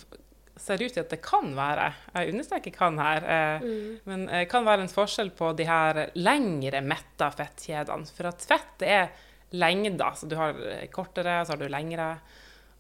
[0.62, 3.24] ser ut til at det kan være Jeg understreker 'kan' her.
[3.26, 4.00] Eh, mm.
[4.06, 8.06] Men det kan være en forskjell på de her lengre metta fettkjedene.
[8.06, 9.10] For at fett er
[9.52, 10.14] lengder.
[10.16, 10.54] Så du har
[10.92, 12.20] kortere, så har du lengre.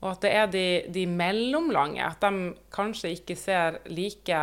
[0.01, 4.41] Og at det er de, de mellomlange, at de kanskje ikke ser like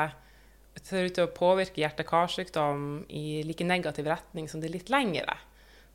[0.86, 5.34] ser ut til å påvirke hjerte-karsykdom i like negativ retning som de litt lengre.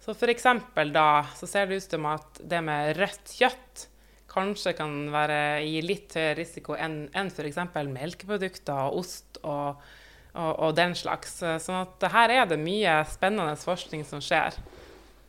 [0.04, 0.46] Så f.eks.
[0.92, 3.88] da så ser det ut som at det med rødt kjøtt
[4.34, 7.60] kanskje kan være, gi litt høyere risiko enn en f.eks.
[7.94, 9.80] melkeprodukter og ost og,
[10.34, 11.38] og, og, den slags.
[11.40, 14.58] Sånn at her er det mye spennende forskning som skjer.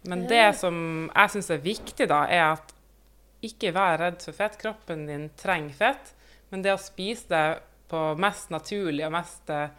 [0.09, 2.74] Men det som jeg syns er viktig, da, er at
[3.47, 4.59] ikke vær redd for fett.
[4.61, 6.15] Kroppen din trenger fett.
[6.53, 7.45] Men det å spise det
[7.91, 9.73] på mest naturlige og mest eh,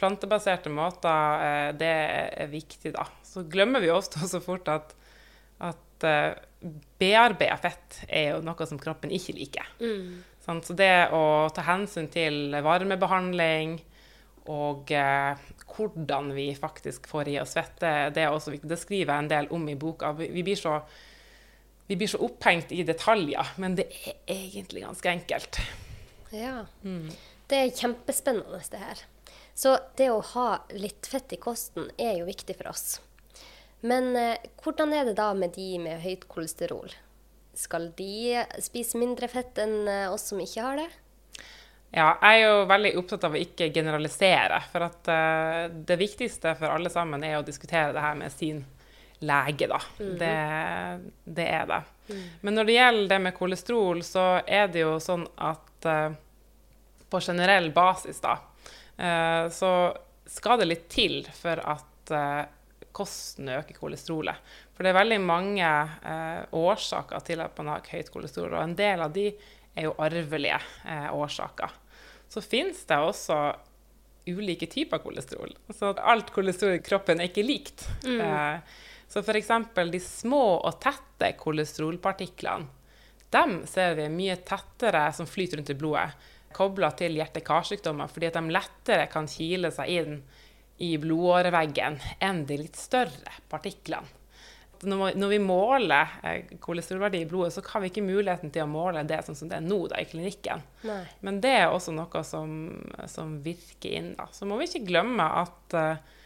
[0.00, 1.92] plantebaserte måter, eh, det
[2.42, 3.06] er viktig, da.
[3.26, 4.94] Så glemmer vi også så fort at,
[5.62, 6.34] at uh,
[6.98, 9.68] bearbeida fett er jo noe som kroppen ikke liker.
[9.82, 10.22] Mm.
[10.42, 13.78] Sånn, så det å ta hensyn til varmebehandling
[14.50, 18.70] og hvordan vi faktisk får i oss fett, det, er også viktig.
[18.70, 20.10] Det skriver jeg en del om i boka.
[20.18, 20.80] Vi blir så
[21.92, 25.58] vi blir så opphengt i detaljer, men det er egentlig ganske enkelt.
[26.32, 26.62] Ja.
[26.80, 27.10] Mm.
[27.46, 29.02] Det er kjempespennende, det her.
[29.52, 32.94] Så det å ha litt fett i kosten er jo viktig for oss.
[33.84, 36.96] Men eh, hvordan er det da med de med høyt kolesterol?
[37.52, 40.88] Skal de spise mindre fett enn eh, oss som ikke har det?
[41.92, 44.64] Ja, jeg er jo veldig opptatt av å ikke generalisere.
[44.72, 48.64] For at uh, det viktigste for alle sammen er å diskutere det her med sin
[49.22, 49.80] lege, da.
[49.98, 50.18] Mm -hmm.
[50.18, 51.82] det, det, er det.
[52.08, 52.22] Mm.
[52.40, 56.12] Men når det gjelder det med kolesterol, så er det jo sånn at uh,
[57.10, 58.38] på generell basis, da,
[58.98, 62.44] uh, så skal det litt til for at uh,
[62.92, 64.36] kosten øker kolesterolet.
[64.74, 65.68] For det er veldig mange
[66.52, 69.30] årsaker til at man har høyt kolesterol, og en del av de
[69.74, 70.58] er jo arvelige
[71.12, 71.70] årsaker.
[72.28, 73.54] Så fins det også
[74.26, 75.54] ulike typer kolesterol.
[75.72, 77.86] Så alt kolesterol i kroppen er ikke likt.
[78.04, 78.20] Mm.
[79.12, 79.50] Så f.eks.
[79.92, 82.70] de små og tette kolesterolpartiklene,
[83.32, 88.36] dem ser vi mye tettere som flyter rundt i blodet, kobla til hjerte-karsykdommer, fordi at
[88.36, 90.18] de lettere kan kile seg inn
[90.84, 94.20] i blodåreveggen enn de litt større partiklene.
[94.82, 99.04] Når vi måler eh, kolesterolverdi i blodet, så har vi ikke muligheten til å måle
[99.06, 100.64] det sånn som det er nå da, i klinikken.
[100.88, 101.04] Nei.
[101.22, 102.56] Men det er også noe som,
[103.06, 104.10] som virker inn.
[104.18, 104.26] Da.
[104.34, 106.18] Så må vi ikke glemme at uh,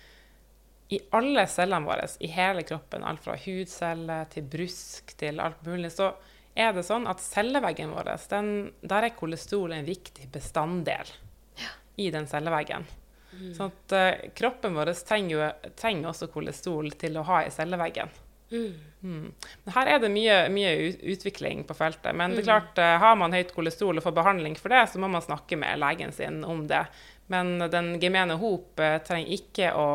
[0.88, 5.90] i alle cellene våre i hele kroppen, alt fra hudceller til brusk til alt mulig,
[5.94, 6.12] så
[6.56, 11.10] er det sånn at celleveggen vår, den, der er kolesterol en viktig bestanddel
[11.58, 11.72] ja.
[12.00, 12.86] i den celleveggen.
[13.34, 13.50] Mm.
[13.56, 18.14] Sånn at uh, kroppen vår trenger, trenger, også kolesterol til å ha i celleveggen.
[18.46, 18.78] Mm.
[19.02, 19.26] Mm.
[19.74, 20.70] Her er det mye, mye,
[21.12, 22.14] utvikling på feltet.
[22.16, 22.48] Men det er mm.
[22.48, 25.58] klart, uh, har man høyt kolesterol og får behandling for det, så må man snakke
[25.60, 26.86] med legen sin om det.
[27.32, 29.90] Men den gemene hop uh, trenger ikke å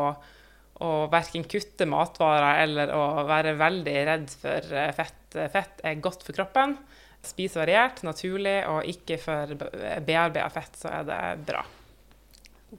[0.82, 5.18] å verken kutte matvarer eller å være veldig redd for eh, fett.
[5.32, 6.76] Fett er godt for kroppen.
[7.24, 11.62] Spis variert, naturlig, og ikke for bearbeida fett, så er det bra.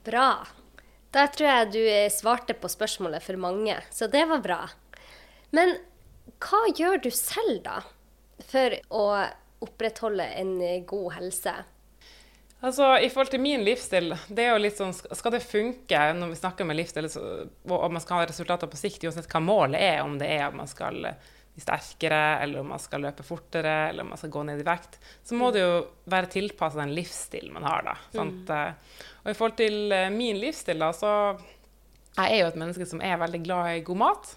[0.04, 0.28] Bra.
[1.14, 4.60] Da tror jeg du eh, svarte på spørsmålet for mange, så det var bra.
[5.54, 5.76] Men
[6.42, 7.80] hva gjør du selv, da,
[8.50, 9.04] for å
[9.64, 10.56] opprettholde en
[10.88, 11.54] god helse?
[12.64, 16.30] Altså, I forhold til min livsstil, det er jo litt sånn, skal det funke når
[16.32, 17.10] vi snakker med livsstil,
[17.68, 20.56] og man skal ha resultater på sikt, uansett hva målet er, om det er at
[20.56, 21.02] man skal
[21.54, 24.66] bli sterkere, eller om man skal løpe fortere, eller om man skal gå ned i
[24.66, 25.74] vekt, så må det jo
[26.10, 27.84] være tilpassa den livsstilen man har.
[27.86, 27.96] da.
[28.16, 28.32] Mm.
[29.22, 31.12] Og i forhold til eh, min livsstil, da, så
[32.16, 34.34] jeg er jo et menneske som er veldig glad i god mat.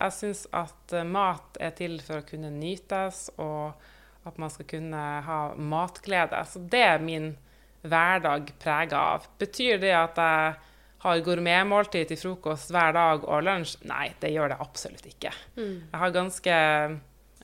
[0.00, 4.66] Jeg syns at eh, mat er til for å kunne nytes, og at man skal
[4.66, 6.40] kunne ha matglede.
[6.50, 7.36] Så det er min
[7.84, 9.26] hverdag prega av.
[9.38, 10.54] Betyr det at jeg
[11.06, 13.76] har gourmetmåltid til frokost hver dag og lunsj?
[13.86, 15.30] Nei, det gjør det absolutt ikke.
[15.58, 15.76] Mm.
[15.92, 16.56] Jeg har ganske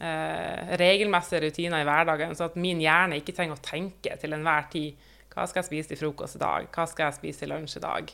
[0.01, 4.69] eh, regelmessige rutiner i hverdagen, så at min hjerne ikke trenger å tenke til enhver
[4.73, 6.67] tid Hva skal jeg spise til frokost i dag?
[6.75, 8.11] Hva skal jeg spise til lunsj i dag?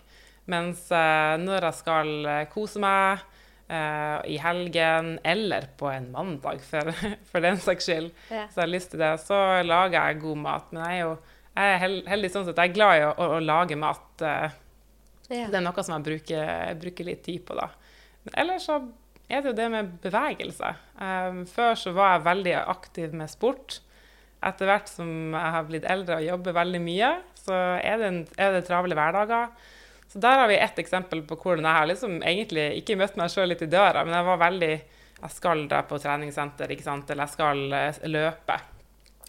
[0.48, 3.24] Mens eh, når jeg skal eh, kose meg
[3.68, 6.92] eh, i helgen, eller på en mandag for,
[7.32, 8.44] for den saks skyld, Ja.
[8.52, 10.70] så jeg har lyst til det, så lager jeg god mat.
[10.72, 11.16] Men jeg er jo
[11.58, 14.22] jeg er hel- heldig sånn at Jeg er glad i å, å, å lage mat.
[14.22, 14.50] eh,
[15.50, 17.66] det er noe som jeg bruker, bruker litt tid på, da.
[18.24, 18.78] Men ellers så
[19.28, 20.70] er det jo det med bevegelse.
[20.96, 23.80] Um, før så var jeg veldig aktiv med sport.
[24.40, 28.20] Etter hvert som jeg har blitt eldre og jobber veldig mye, så er det, en,
[28.38, 29.50] er det travle hverdager.
[30.08, 33.28] Så der har vi ett eksempel på hvordan jeg har liksom egentlig ikke møtt meg
[33.34, 34.72] sjøl litt i døra, men jeg var veldig
[35.18, 38.56] Jeg skal dra på treningssenter, ikke sant, eller jeg skal eh, løpe.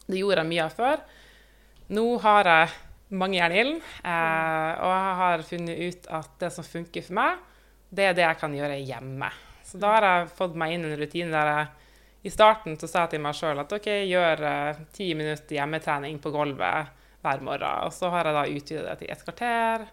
[0.05, 0.99] Det gjorde jeg mye av før.
[1.89, 2.69] Nå har jeg
[3.17, 7.17] mange jern i ilden, eh, og jeg har funnet ut at det som funker for
[7.17, 7.39] meg,
[7.89, 9.29] det er det jeg kan gjøre hjemme.
[9.65, 11.67] Så da har jeg fått meg inn en rutine der jeg
[12.27, 16.17] i starten så sa jeg til meg sjøl at OK, gjør eh, ti minutter hjemmetrening
[16.19, 16.89] på gulvet
[17.23, 17.85] hver morgen.
[17.87, 19.85] Og så har jeg da utvidet det til et kvarter,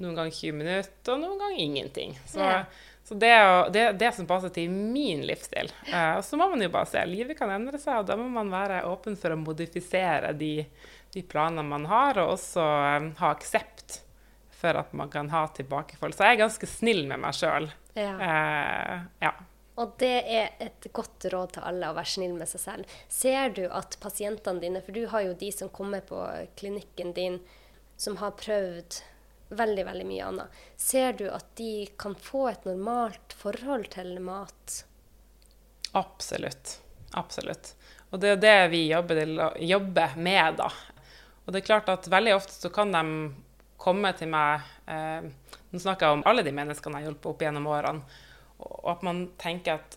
[0.00, 2.16] noen ganger 20 minutter, og noen ganger ingenting.
[2.28, 2.62] Så, Ja.
[3.06, 5.68] så det er jo det, det som passer til min livsstil.
[5.92, 7.04] Eh, og så må man jo bare se.
[7.08, 10.64] Livet kan endre seg, og da må man være åpen for å modifisere de,
[11.16, 14.02] de planene man har, og også eh, ha aksept
[14.52, 16.12] for at man kan ha tilbakefall.
[16.12, 17.70] Så jeg er ganske snill med meg sjøl.
[17.96, 18.12] Ja.
[18.26, 19.32] Eh, ja.
[19.80, 22.96] Og det er et godt råd til alle, å være snill med seg selv.
[23.08, 26.20] Ser du at pasientene dine, for du har jo de som kommer på
[26.60, 27.38] klinikken din,
[27.96, 28.98] som har prøvd
[29.56, 30.58] veldig, veldig mye annet.
[30.76, 34.82] Ser du at de kan få et normalt forhold til mat?
[35.96, 36.76] Absolutt.
[37.16, 37.72] Absolutt.
[38.12, 39.22] Og det er det vi jobber,
[39.64, 40.68] jobber med, da.
[41.46, 43.02] Og det er klart at veldig ofte så kan de
[43.78, 45.28] komme til meg eh,
[45.70, 48.18] Nå snakker jeg om alle de menneskene jeg har hjulpet opp gjennom årene,
[48.64, 49.96] og at man tenker at,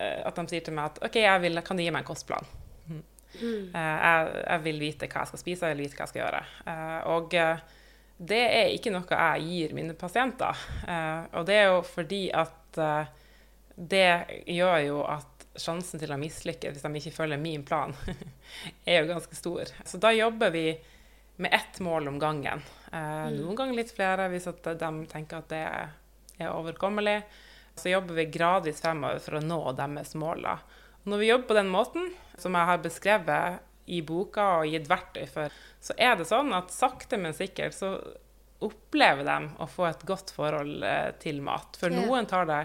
[0.00, 2.48] eh, at de sier til meg at OK, vil, kan du gi meg en kostplan?
[3.34, 6.22] Eh, jeg, jeg vil vite hva jeg skal spise, jeg vil vite hva jeg skal
[6.22, 6.42] gjøre.
[6.72, 7.62] Eh, og eh,
[8.32, 10.64] det er ikke noe jeg gir mine pasienter.
[10.86, 12.58] Eh, og det er jo fordi at
[13.76, 14.08] det
[14.48, 17.94] gjør jo at sjansen til å mislykkes hvis de ikke følger min plan,
[18.88, 19.72] er jo ganske stor.
[19.84, 20.66] Så da jobber vi
[21.42, 22.62] med ett mål om gangen.
[22.92, 27.22] Eh, noen ganger litt flere hvis at de tenker at det er overkommelig.
[27.74, 30.44] Så jobber vi gradvis fremover for å nå deres mål.
[31.08, 33.62] Når vi jobber på den måten, som jeg har beskrevet
[33.92, 37.96] i boka og gitt verktøy for, så er det sånn at sakte, men sikkert så
[38.62, 41.74] opplever de å få et godt forhold eh, til mat.
[41.80, 42.60] For noen tar det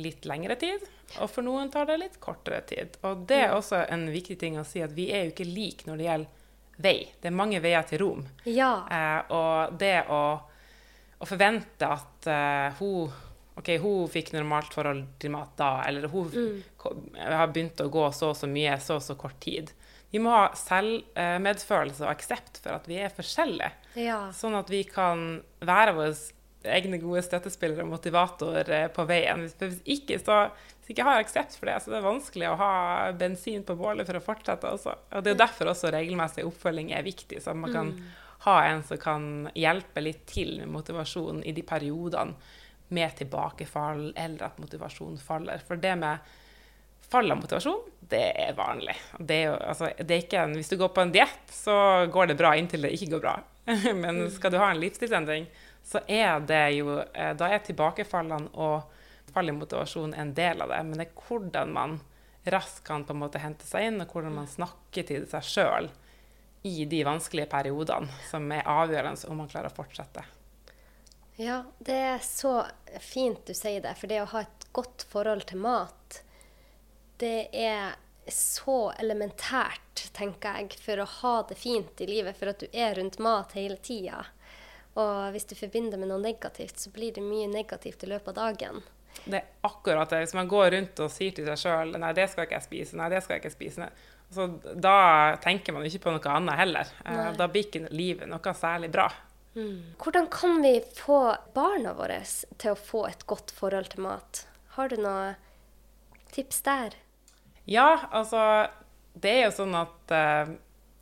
[0.00, 2.98] litt lengre tid, og for noen tar det litt kortere tid.
[3.08, 5.88] Og det er også en viktig ting å si, at vi er jo ikke like
[5.88, 6.44] når det gjelder
[6.78, 6.98] vei.
[7.20, 8.26] Det er mange veier til Rom.
[8.46, 8.72] Ja.
[8.92, 10.22] Eh, og det å,
[11.18, 13.08] å forvente at eh, hun
[13.58, 17.16] OK, hun fikk normalt forhold til mat da, eller hun mm.
[17.18, 19.72] har begynt å gå så og så mye så og så kort tid.
[20.12, 23.72] Vi må ha selvmedfølelse og aksept for at vi er forskjellige.
[23.98, 24.20] ja.
[24.36, 26.14] Sånn at vi kan være våre
[26.68, 29.44] egne gode støttespillere og motivator eh, på veien.
[29.44, 30.38] Hvis, hvis ikke så
[30.88, 32.72] hvis ikke jeg har aksept for det, så det er vanskelig å ha
[33.12, 34.94] bensin på bålet for å fortsette også.
[35.18, 37.90] Og det er derfor også regelmessig oppfølging er viktig, så man kan
[38.46, 42.56] ha en som kan hjelpe litt til med motivasjonen i de periodene
[42.96, 45.60] med tilbakefall, eller at motivasjonen faller.
[45.68, 46.24] For det med
[47.12, 48.96] fall av motivasjon, det er vanlig.
[49.18, 51.76] Det er jo, altså, det er ikke en, hvis du går på en diett, så
[52.08, 53.38] går det bra inntil det ikke går bra.
[54.06, 55.50] Men skal du ha en livsstilsendring,
[55.84, 58.96] så er det jo eh, Da er tilbakefallene og
[59.34, 60.80] fall i motivasjon en del av det.
[60.88, 61.98] Men det er hvordan man
[62.48, 65.90] raskt kan på en måte hente seg inn, og hvordan man snakker til seg sjøl
[66.66, 70.24] i de vanskelige periodene, som er avgjørende om man klarer å fortsette.
[71.38, 72.64] Ja, det er så
[73.00, 73.94] fint du sier det.
[74.00, 76.22] For det å ha et godt forhold til mat,
[77.22, 77.94] det er
[78.28, 82.36] så elementært, tenker jeg, for å ha det fint i livet.
[82.36, 84.24] For at du er rundt mat hele tida.
[84.98, 88.38] Og hvis du forbinder med noe negativt, så blir det mye negativt i løpet av
[88.40, 88.82] dagen.
[89.24, 90.22] Det er akkurat det.
[90.24, 92.98] Hvis man går rundt og sier til seg sjøl nei, det skal ikke jeg spise,
[93.00, 93.88] nei, det skal jeg ikke spise,
[94.34, 94.98] så da
[95.40, 96.92] tenker man ikke på noe annet heller.
[97.04, 97.32] Eh, Nei.
[97.38, 99.08] Da blir ikke livet noe særlig bra.
[99.98, 102.20] Hvordan kan vi få barna våre
[102.60, 104.44] til å få et godt forhold til mat?
[104.76, 105.34] Har du noen
[106.30, 106.94] tips der?
[107.66, 108.68] Ja, altså
[109.18, 110.52] Det er jo sånn at uh,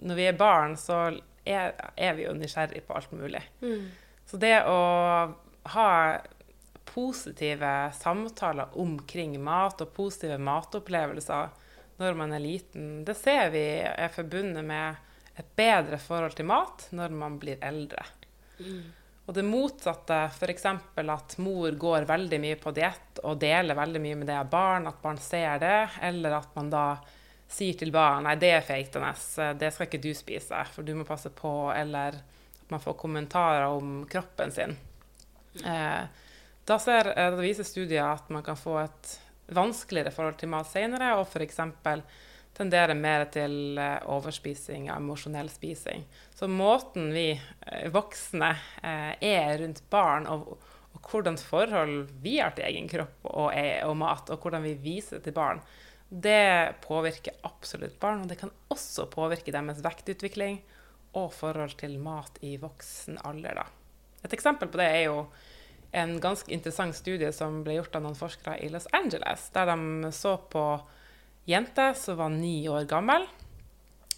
[0.01, 1.11] når vi er barn, så
[1.45, 3.43] er, er vi jo nysgjerrig på alt mulig.
[4.27, 4.79] Så det å
[5.75, 5.91] ha
[6.97, 11.51] positive samtaler omkring mat og positive matopplevelser
[12.01, 14.97] når man er liten, det ser vi er forbundet med
[15.37, 18.05] et bedre forhold til mat når man blir eldre.
[19.27, 20.67] Og det motsatte, f.eks.
[20.97, 24.89] at mor går veldig mye på diett og deler veldig mye med det av barn,
[24.89, 25.79] at barn ser det,
[26.09, 26.87] eller at man da
[27.51, 29.13] sier til barn nei, det er feitende,
[29.59, 32.21] det skal ikke du spise, for du må passe på, eller
[32.63, 34.77] at man får kommentarer om kroppen sin.
[35.65, 36.25] Eh,
[36.67, 39.17] da, ser, da viser studier at man kan få et
[39.55, 41.61] vanskeligere forhold til mat senere, og f.eks.
[42.57, 46.07] tenderer mer til eh, overspising og emosjonell spising.
[46.35, 48.53] Så måten vi eh, voksne
[48.83, 50.57] eh, er rundt barn, og,
[50.97, 55.21] og hvordan forhold vi har til egen kropp og, og mat, og hvordan vi viser
[55.21, 55.63] det til barn,
[56.09, 60.61] det påvirker absolutt barn, og det kan også påvirke deres vektutvikling
[61.19, 63.59] og forhold til mat i voksen alder.
[63.59, 63.67] Da.
[64.27, 65.27] Et eksempel på det er jo
[65.97, 70.13] en ganske interessant studie som ble gjort av noen forskere i Los Angeles, der de
[70.13, 70.65] så på
[71.49, 73.25] jenter som var ni år gammel.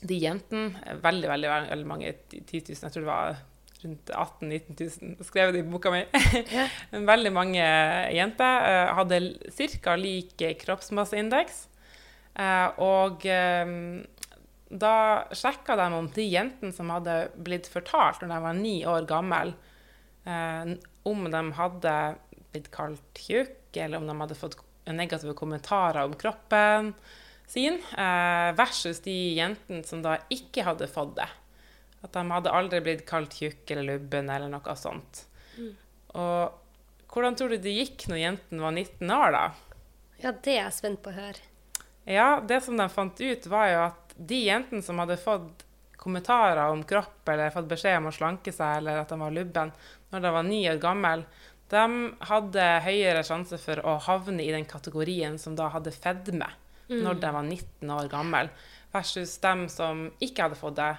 [0.01, 3.38] De jentene, veldig, veldig, veldig mange, 10 000, jeg tror det var
[3.79, 6.03] rundt 18 000-19 000, skrevet det i boka mi.
[7.12, 7.64] veldig mange
[8.14, 9.23] jenter uh, hadde
[9.79, 9.95] ca.
[9.99, 11.67] lik kroppsmasseindeks.
[12.38, 13.79] Uh, og um,
[14.69, 14.95] da
[15.35, 19.55] sjekka de om de jentene som hadde blitt fortalt når de var ni år gamle,
[21.07, 21.95] om de hadde
[22.53, 24.57] blitt kalt tjukk, eller om de hadde fått
[24.89, 26.95] negative kommentarer om kroppen
[27.49, 31.29] sin, uh, versus de jentene som da ikke hadde fått det.
[32.05, 35.25] At de hadde aldri blitt kalt tjukk eller lubben eller noe sånt.
[35.59, 35.73] Mm.
[36.21, 39.45] Og hvordan tror du det gikk når jentene var 19 år, da?
[40.19, 41.49] Ja, det er jeg spent på å høre.
[42.09, 45.65] Ja, det som de fant ut, var jo at de jentene som hadde fått
[45.99, 49.73] kommentarer om kropp eller fått beskjed om å slanke seg eller at de var lubben
[50.12, 51.25] når de var ni år gammel,
[51.68, 51.85] de
[52.31, 56.49] hadde høyere sjanse for å havne i den kategorien som da hadde fedme
[56.88, 57.03] mm.
[57.05, 58.49] når de var 19 år gammel,
[58.94, 60.94] versus dem som ikke hadde fått det.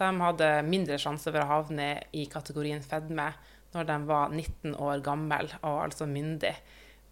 [0.00, 3.30] De hadde mindre sjanse for å havne i kategorien fedme
[3.72, 6.52] når de var 19 år gammel og altså myndig.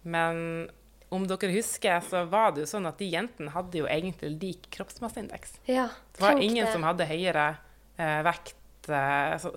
[0.05, 0.69] Men
[1.11, 4.69] om dere husker, så var det jo sånn at de jentene hadde jo egentlig lik
[4.77, 5.57] kroppsmasseindeks.
[5.67, 6.71] Ja, det var ingen det.
[6.71, 7.47] som hadde høyere
[7.97, 8.55] eh, vekt.
[8.89, 9.47] Eh,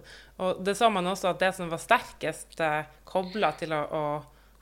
[0.45, 4.05] og det så man også at det som var sterkest eh, kobla til å, å,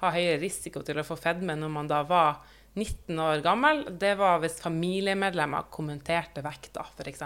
[0.02, 4.14] ha høyere risiko til å få fedme når man da var 19 år gammel, det
[4.16, 7.20] var hvis familiemedlemmer kommenterte vekta, f.eks.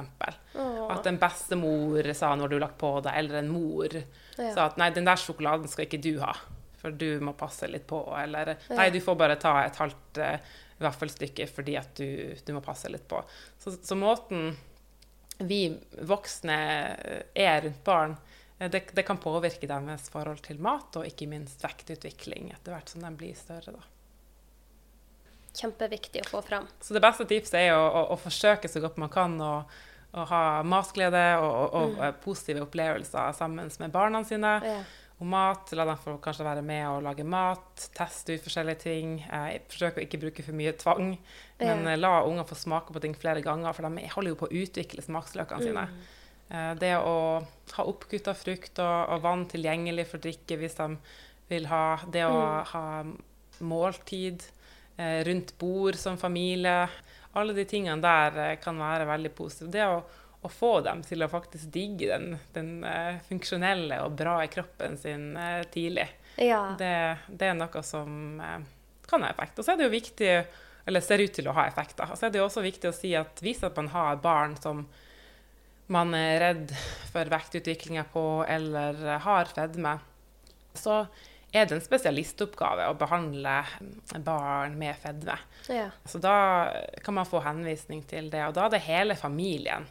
[0.56, 4.50] At en bestemor sa når du lagt på deg, eller en mor ja.
[4.50, 6.34] sa at 'nei, den der sjokoladen skal ikke du ha'
[6.86, 7.98] for du må passe litt på.
[8.18, 12.62] Eller nei, du får bare ta et halvt uh, vaffelstykke fordi at du, du, må
[12.64, 13.22] passe litt på.
[13.58, 14.52] Så, så, måten
[15.38, 15.60] vi
[16.08, 16.56] voksne
[17.34, 18.16] er rundt barn,
[18.58, 22.92] eh, det, det, kan påvirke deres forhold til mat, og ikke minst vektutvikling etter hvert
[22.92, 23.76] som de blir større.
[23.76, 23.84] da.
[25.56, 26.68] Kjempeviktig å få fram.
[26.84, 29.54] Så det beste tipset er å, å, å forsøke så godt man kan å,
[30.12, 32.20] å ha matglede og, og mm.
[32.24, 34.60] positive opplevelser sammen med barna sine.
[34.64, 34.78] Ja
[35.22, 35.72] om mat.
[35.76, 39.16] La dem få kanskje være med og lage mat, teste ut forskjellige ting.
[39.24, 41.14] Eh, forsøk å ikke bruke for mye tvang,
[41.62, 44.50] men eh, la unger få smake på ting flere ganger, for de holder jo på
[44.50, 45.68] å utvikle smaksløkene mm.
[45.70, 45.86] sine.
[46.48, 47.16] Eh, det å
[47.76, 50.92] ha oppkutta frukt og, og, vann tilgjengelig for drikke hvis de
[51.50, 51.86] vil ha.
[52.06, 52.70] Det å mm.
[52.74, 54.44] ha måltid
[54.96, 56.86] eh, rundt bord som familie.
[57.36, 59.72] Alle de tingene der eh, kan være veldig positive.
[59.74, 60.00] Det å
[60.42, 64.96] å få dem til å faktisk digge den, den uh, funksjonelle og bra i kroppen
[65.00, 66.06] sin uh, tidlig.
[66.36, 66.76] Ja.
[66.78, 66.94] Det,
[67.28, 68.60] det, er noe som uh,
[69.08, 69.58] kan ha effekt.
[69.58, 70.32] Og så er det jo viktig,
[70.86, 72.00] eller ser ut til å ha effekt.
[72.04, 74.58] Og så er det jo også viktig å si at hvis at man har barn
[74.60, 74.86] som
[75.92, 76.74] man er redd
[77.12, 79.92] for vektutviklinga på, eller har fedme,
[80.74, 81.04] så
[81.54, 83.60] er det en spesialistoppgave å behandle
[84.26, 85.36] barn med fedme.
[85.70, 85.88] Ja.
[86.04, 86.34] Så da
[87.06, 88.42] kan man få henvisning til det.
[88.48, 89.86] Og da er det hele familien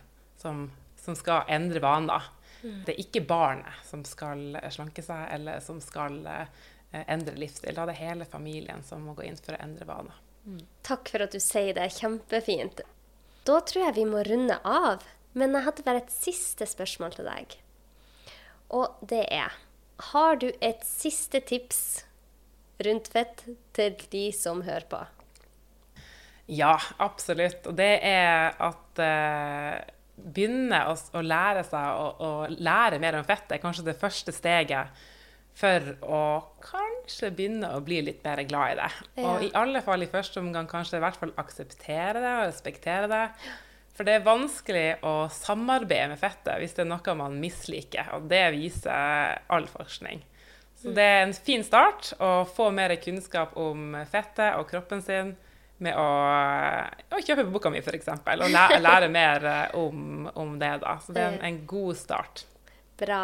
[0.46, 0.68] som,
[1.02, 2.30] som skal endre vaner.
[2.62, 2.80] Mm.
[2.86, 6.46] Det er ikke barnet som skal slanke seg, eller som skal eh,
[7.04, 7.74] endre livsstil.
[7.76, 10.22] Da er det hele familien som må gå inn for å endre vaner.
[10.46, 10.62] Mm.
[10.86, 11.90] Takk for at du sier det.
[11.98, 12.82] Kjempefint.
[13.46, 15.06] Da tror jeg vi må runde av.
[15.36, 17.58] Men jeg hadde bare et siste spørsmål til deg.
[18.74, 19.54] Og det er
[20.12, 22.06] Har du et siste tips
[22.84, 25.00] rundt fett til de som hører på?
[26.52, 27.64] Ja, absolutt.
[27.70, 33.28] Og det er at eh, begynne å, å lære seg å, å, lære mer om
[33.28, 35.04] fett, er kanskje det første steget
[35.56, 36.24] for å
[36.64, 38.90] kanskje begynne å bli litt mer glad i det.
[39.16, 39.28] Ja.
[39.30, 43.12] Og i alle fall i første omgang kanskje i hvert fall akseptere det og respektere
[43.12, 43.24] det.
[43.96, 48.28] For det er vanskelig å samarbeide med fettet hvis det er noe man misliker, og
[48.32, 50.26] det viser all forskning.
[50.76, 55.32] Så det er en fin start å få mer kunnskap om fettet og kroppen sin
[55.84, 56.08] med å,
[57.12, 60.72] å kjøpe boka mi, f.eks., og lære, lære mer eh, om, om, det.
[60.84, 60.98] da.
[61.04, 62.46] Så det er en, en, god start.
[63.00, 63.24] Bra.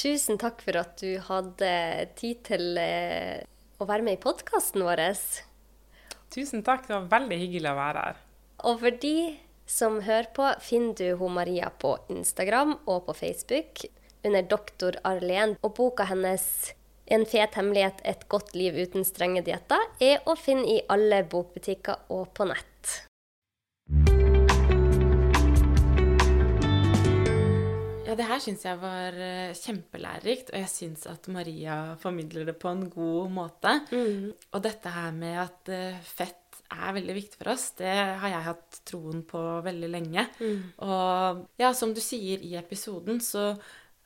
[0.00, 1.70] Tusen takk for at du hadde
[2.18, 3.44] tid til eh,
[3.78, 5.04] å være med i podkasten vår.
[6.34, 6.88] Tusen takk.
[6.88, 8.20] Det var veldig hyggelig å være her.
[8.66, 9.14] Og for de
[9.70, 13.86] som hører på, finner du hun Maria på Instagram og på Facebook
[14.26, 15.54] under Doktor Arlen.
[15.62, 16.74] Og boka hennes
[17.10, 22.04] 'En fet hemmelighet et godt liv uten strenge dietter' er å finne i alle bokbutikker
[22.14, 22.92] og på nett.
[28.06, 32.56] Ja, det her syns jeg var eh, kjempelærerikt, og jeg syns at Maria formidler det
[32.62, 33.74] på en god måte.
[34.54, 38.46] Og dette her med at eh, fett er veldig viktig for oss, det har jeg
[38.46, 40.28] hatt troen på veldig lenge.
[40.86, 43.56] Og ja, som du sier i episoden, så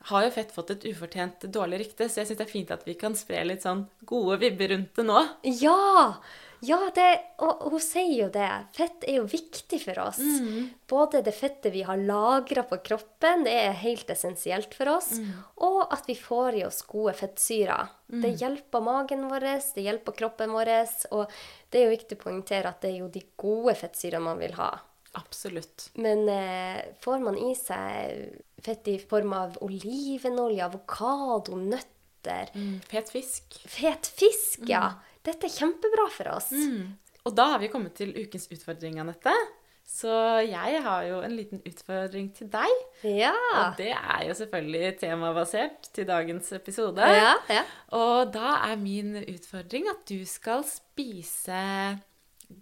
[0.09, 2.83] har jo fett fått et ufortjent dårlig rykte, så jeg syns det er fint at
[2.87, 5.21] vi kan spre litt sånn gode vibber rundt det nå.
[5.61, 6.17] Ja!
[6.65, 7.09] Ja, det,
[7.43, 8.47] og hun sier jo det.
[8.73, 10.21] Fett er jo viktig for oss.
[10.89, 15.11] Både det fettet vi har lagra på kroppen, det er helt essensielt for oss.
[15.61, 17.91] Og at vi får i oss gode fettsyrer.
[18.07, 19.45] Det hjelper magen vår,
[19.75, 20.73] det hjelper kroppen vår.
[21.11, 21.37] Og
[21.69, 24.57] det er jo viktig å poengtere at det er jo de gode fettsyrene man vil
[24.57, 24.71] ha.
[25.15, 25.89] Absolutt.
[26.01, 28.35] Men eh, får man i seg
[28.65, 33.59] fett i form av olivenolje, avokado, nøtter, Mm, fet fisk.
[33.69, 34.95] fet fisk, ja.
[35.23, 36.49] Dette er kjempebra for oss.
[37.25, 39.33] Og da har vi kommet til ukens utfordring, Anette.
[39.85, 40.09] Så
[40.49, 42.71] jeg har jo en liten utfordring til deg.
[43.05, 43.29] Ja.
[43.59, 46.97] Og det er jo selvfølgelig temabasert til dagens episode.
[47.05, 47.61] ja, ja.
[47.93, 51.99] Og da er min utfordring at du skal spise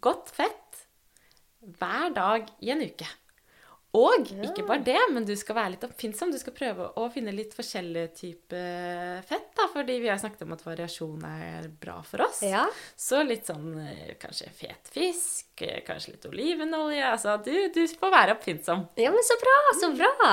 [0.04, 0.84] godt fett
[1.80, 3.08] hver dag i en uke.
[3.94, 6.32] Og ikke bare det, men du skal være litt oppfinnsom.
[6.34, 10.56] Du skal prøve å finne litt forskjellige typer fett, da, fordi vi har snakket om
[10.56, 12.40] at variasjon er bra for oss.
[12.42, 12.64] Ja.
[12.98, 17.04] Så litt sånn eh, kanskje fet fisk, eh, kanskje litt olivenolje.
[17.06, 18.82] Altså, du, du får være oppfinnsom.
[18.98, 20.32] Ja, men så bra, så bra.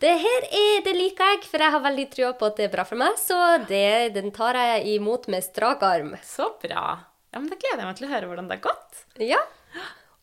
[0.00, 2.72] Det her er, det liker jeg, for jeg har veldig trua på at det er
[2.78, 6.16] bra for meg, så det, den tar jeg imot med strak arm.
[6.24, 6.88] Så bra.
[7.28, 9.04] Ja, men Da gleder jeg meg til å høre hvordan det har gått.
[9.20, 9.42] Ja.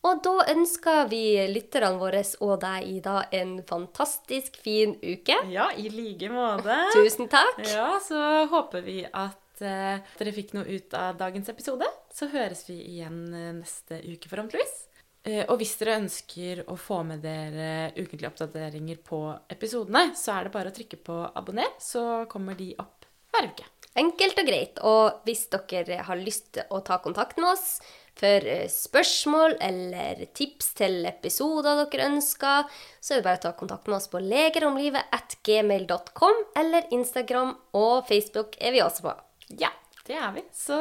[0.04, 5.38] Og da ønsker vi lytterne våre og deg, Ida, en fantastisk fin uke.
[5.48, 6.76] Ja, i like måte.
[6.92, 7.62] Tusen takk.
[7.70, 11.88] Ja, så håper vi at eh, dere fikk noe ut av dagens episode.
[12.12, 14.76] Så høres vi igjen eh, neste uke, forhåpentligvis.
[15.24, 19.24] Eh, og hvis dere ønsker å få med dere ukentlige oppdateringer på
[19.56, 23.70] episodene, så er det bare å trykke på abonner, så kommer de opp hver uke.
[23.96, 24.80] Enkelt og greit.
[24.84, 27.78] Og hvis dere har lyst til å ta kontakt med oss
[28.18, 32.64] for eh, spørsmål eller tips til episoder dere ønsker,
[33.00, 37.50] så er det bare å ta kontakt med oss på legeromlivet.gmail.com, eller Instagram
[37.80, 39.12] og Facebook er vi også på.
[39.60, 39.70] Ja,
[40.06, 40.42] det er vi.
[40.54, 40.78] Så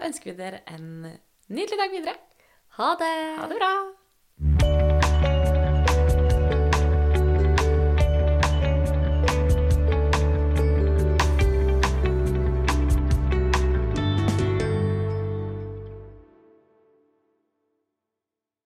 [0.00, 0.86] ønsker vi dere en
[1.48, 2.16] nydelig dag videre.
[2.80, 3.14] Ha det!
[3.40, 3.72] Ha det bra!